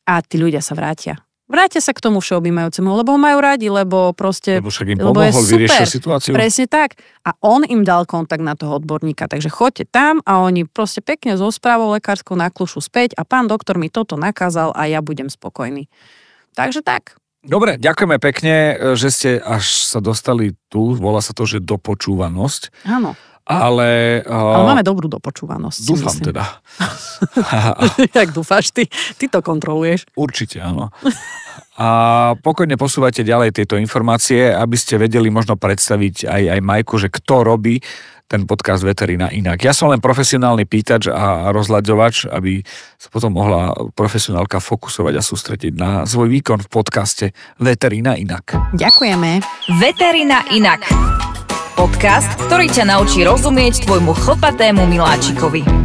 [0.06, 1.18] a tí ľudia sa vrátia.
[1.52, 4.64] Vráťte sa k tomu všeobjímajúcemu, lebo ho majú radi, lebo proste...
[4.64, 6.32] Lebo však im lebo pomohol, vyriešil situáciu.
[6.32, 6.96] Presne tak.
[7.28, 11.36] A on im dal kontakt na toho odborníka, takže choďte tam a oni proste pekne
[11.36, 15.92] zo správou lekárskou naklušu späť a pán doktor mi toto nakázal a ja budem spokojný.
[16.56, 17.20] Takže tak.
[17.42, 18.54] Dobre, ďakujeme pekne,
[18.94, 20.94] že ste až sa dostali tu.
[20.94, 22.86] Volá sa to, že dopočúvanosť.
[22.86, 23.12] Áno.
[23.42, 25.78] Ale, uh, Ale máme dobrú dopočúvanosť.
[25.82, 26.26] Dúfam myslím.
[26.30, 26.44] teda.
[28.22, 28.86] Jak dúfaš, ty,
[29.18, 30.06] ty to kontroluješ.
[30.14, 30.94] Určite, áno.
[31.74, 31.88] A
[32.38, 37.42] pokojne posúvajte ďalej tieto informácie, aby ste vedeli možno predstaviť aj, aj Majku, že kto
[37.42, 37.82] robí
[38.32, 39.60] ten podcast Veterina inak.
[39.60, 42.64] Ja som len profesionálny pýtač a rozhľadzovač, aby
[42.96, 47.26] sa potom mohla profesionálka fokusovať a sústrediť na svoj výkon v podcaste
[47.60, 48.56] Veterina inak.
[48.72, 49.44] Ďakujeme.
[49.76, 50.88] Veterina inak.
[51.74, 55.81] Podcast, ktorý ťa naučí rozumieť tvojmu chlpatému miláčikovi.